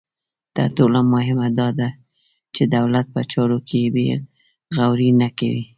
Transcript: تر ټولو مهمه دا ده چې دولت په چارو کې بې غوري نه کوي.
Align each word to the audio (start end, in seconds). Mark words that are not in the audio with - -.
تر 0.55 0.67
ټولو 0.77 0.99
مهمه 1.13 1.47
دا 1.59 1.69
ده 1.79 1.89
چې 2.55 2.63
دولت 2.75 3.05
په 3.15 3.21
چارو 3.31 3.59
کې 3.67 3.81
بې 3.93 4.07
غوري 4.75 5.09
نه 5.21 5.29
کوي. 5.39 5.63